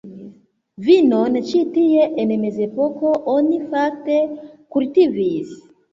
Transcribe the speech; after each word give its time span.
Vinon 0.85 1.35
ĉi 1.51 1.61
tie 1.75 2.07
en 2.23 2.33
mezepoko 2.45 3.11
oni 3.35 3.61
fakte 3.75 4.19
kultivis. 4.77 5.55